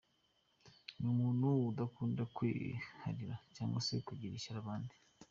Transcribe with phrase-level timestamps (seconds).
[0.99, 4.93] Ni umuntu udakunda kwiharira cyangwa se kugirira ishyari abandi.